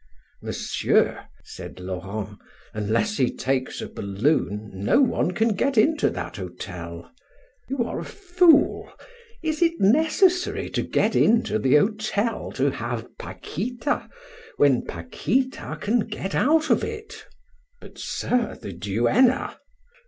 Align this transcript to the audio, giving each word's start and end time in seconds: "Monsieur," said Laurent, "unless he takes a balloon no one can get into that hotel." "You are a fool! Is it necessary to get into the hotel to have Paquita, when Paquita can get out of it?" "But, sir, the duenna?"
"Monsieur," 0.41 1.27
said 1.43 1.79
Laurent, 1.79 2.39
"unless 2.73 3.17
he 3.17 3.31
takes 3.31 3.81
a 3.81 3.87
balloon 3.87 4.71
no 4.73 4.99
one 4.99 5.29
can 5.29 5.49
get 5.53 5.77
into 5.77 6.09
that 6.09 6.37
hotel." 6.37 7.11
"You 7.69 7.83
are 7.83 7.99
a 7.99 8.03
fool! 8.03 8.91
Is 9.43 9.61
it 9.61 9.79
necessary 9.79 10.71
to 10.71 10.81
get 10.81 11.15
into 11.15 11.59
the 11.59 11.75
hotel 11.75 12.51
to 12.53 12.71
have 12.71 13.15
Paquita, 13.19 14.09
when 14.57 14.87
Paquita 14.87 15.77
can 15.79 15.99
get 16.07 16.33
out 16.33 16.71
of 16.71 16.83
it?" 16.83 17.27
"But, 17.79 17.99
sir, 17.99 18.57
the 18.59 18.73
duenna?" 18.73 19.59